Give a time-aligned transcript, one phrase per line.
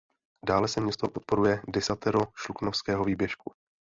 [0.47, 3.53] Dále se město podporuje Desatero Šluknovského výběžku.